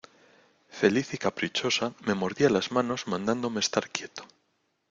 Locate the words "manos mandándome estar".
2.71-3.87